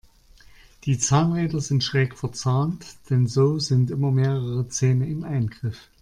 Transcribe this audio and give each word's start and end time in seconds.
Die 0.85 0.97
Zahnräder 0.97 1.61
sind 1.61 1.83
schräg 1.83 2.17
verzahnt, 2.17 2.87
denn 3.11 3.27
so 3.27 3.59
sind 3.59 3.91
immer 3.91 4.09
mehrere 4.09 4.67
Zähne 4.67 5.07
im 5.07 5.23
Eingriff. 5.23 5.89